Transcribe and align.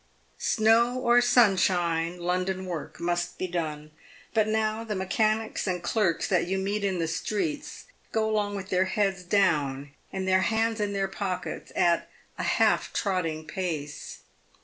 Snow 0.39 0.95
or 0.97 1.21
sunshine, 1.21 2.17
London 2.19 2.65
work 2.65 2.99
must 2.99 3.37
be 3.37 3.45
done; 3.45 3.91
but 4.33 4.47
now 4.47 4.83
the 4.83 4.95
mechanics 4.95 5.67
and 5.67 5.83
clerks 5.83 6.27
that 6.27 6.47
you 6.47 6.57
meet 6.57 6.83
in 6.83 6.97
the 6.97 7.07
streets 7.07 7.85
go 8.11 8.27
along 8.27 8.55
with 8.55 8.69
their 8.69 8.85
heads 8.85 9.21
down 9.21 9.91
and 10.11 10.27
their 10.27 10.41
hands 10.41 10.81
in 10.81 10.93
their 10.93 11.07
pockets, 11.07 11.71
at 11.75 12.09
a 12.39 12.43
half 12.43 12.91
trotting 12.93 13.45
pace. 13.45 14.21